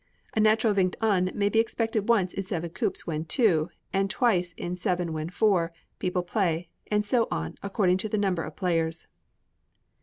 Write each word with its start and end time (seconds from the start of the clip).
A 0.35 0.39
natural 0.39 0.73
Vingt 0.73 0.95
un 0.99 1.29
may 1.35 1.47
be 1.47 1.59
expected 1.59 2.09
once 2.09 2.33
in 2.33 2.41
seven 2.41 2.71
coups 2.71 3.05
when 3.05 3.23
two, 3.23 3.69
and 3.93 4.09
twice 4.09 4.53
in 4.53 4.75
seven 4.75 5.13
when 5.13 5.29
four, 5.29 5.73
people 5.99 6.23
play, 6.23 6.69
and 6.89 7.05
so 7.05 7.27
on, 7.29 7.53
according 7.61 7.97
to 7.97 8.09
the 8.09 8.17
number 8.17 8.41
of 8.41 8.55
players. 8.55 9.05